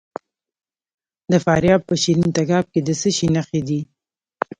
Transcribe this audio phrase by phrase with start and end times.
[1.31, 3.81] د فاریاب په شیرین تګاب کې د څه شي نښې دي؟